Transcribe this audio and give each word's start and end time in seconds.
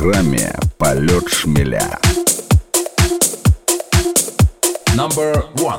программе 0.00 0.50
«Полет 0.78 1.28
шмеля». 1.28 1.98
Number 4.96 5.44
one. 5.60 5.78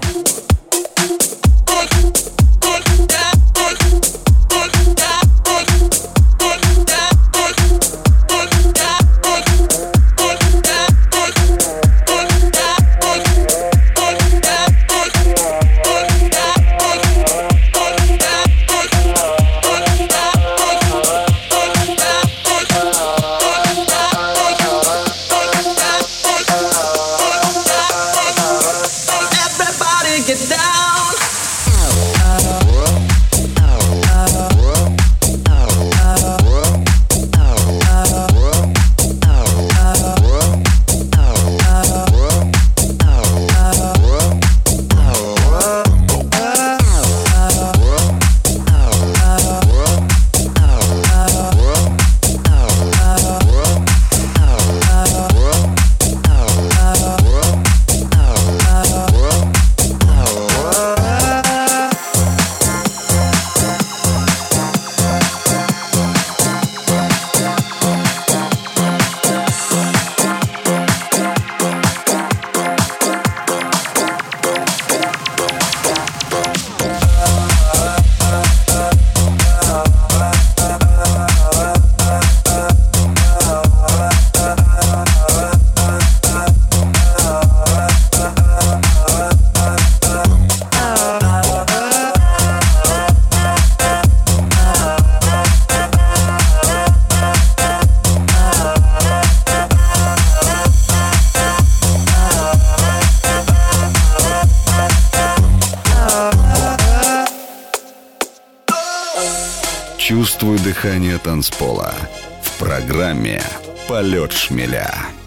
Программе 112.61 113.42
«Полет 113.88 114.32
шмеля». 114.32 115.20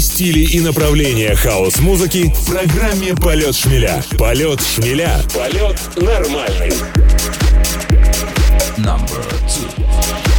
Стили 0.00 0.40
и 0.40 0.60
направления 0.60 1.34
хаос-музыки 1.34 2.32
в 2.32 2.52
программе 2.52 3.16
«Полет 3.16 3.56
шмеля». 3.56 4.00
«Полет 4.16 4.60
шмеля». 4.60 5.20
Полет 5.34 5.76
нормальный. 5.96 6.72
Number 8.76 9.24
two. 9.48 10.37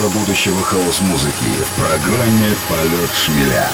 До 0.00 0.08
будущего 0.08 0.62
хаос-музыки 0.62 1.50
в 1.64 1.80
программе 1.80 2.54
«Полет 2.68 3.10
шмеля». 3.12 3.68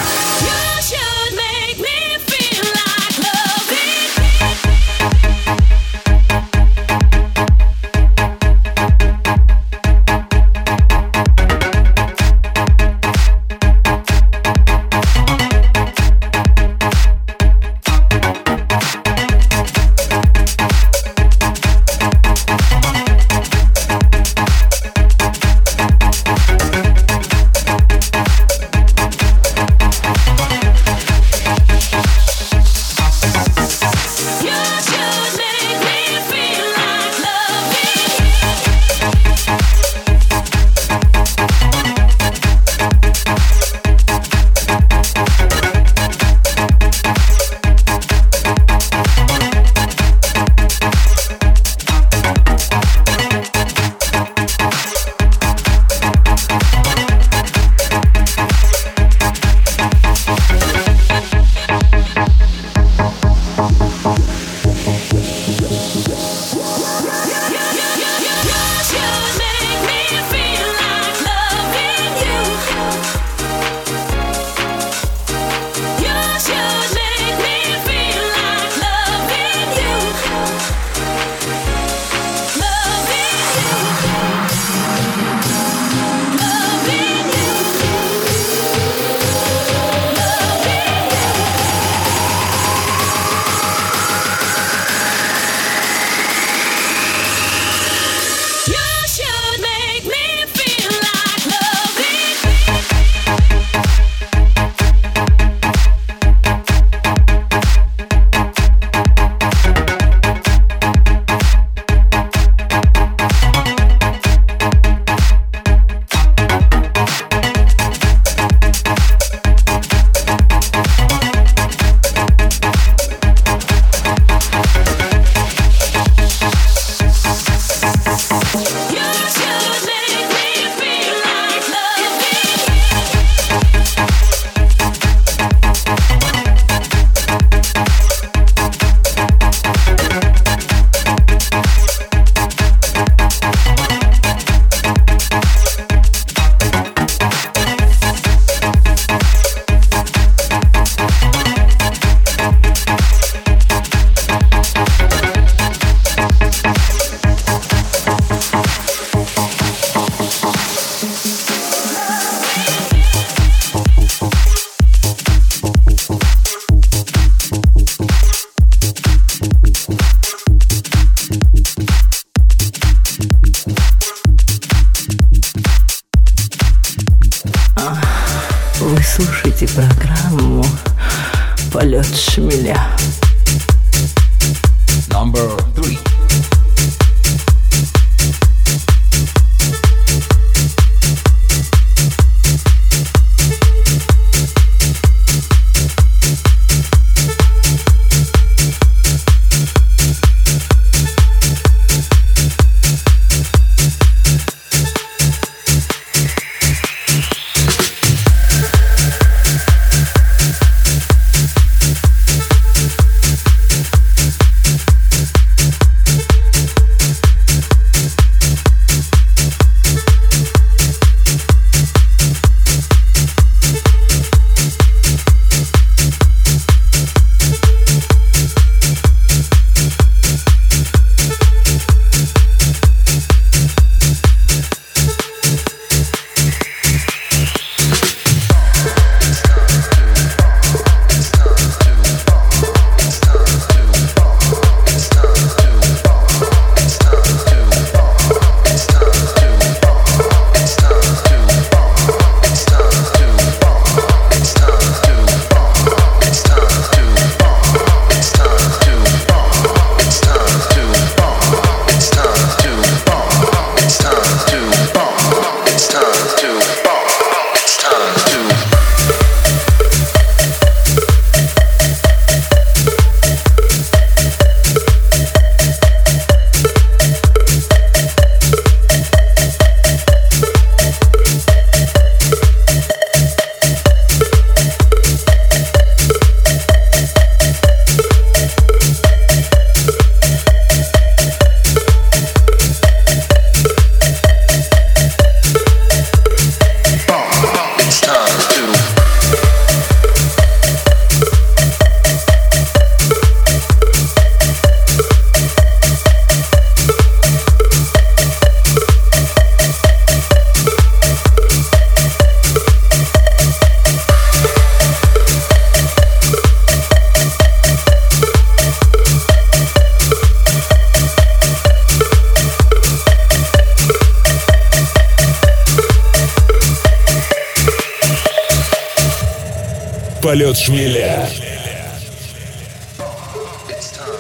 It's 334.01 334.07
time 334.07 334.15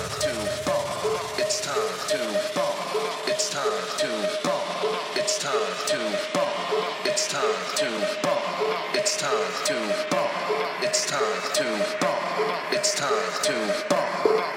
to, 13.43 13.55